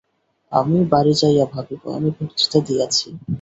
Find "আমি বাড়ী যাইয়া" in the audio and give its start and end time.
0.51-1.45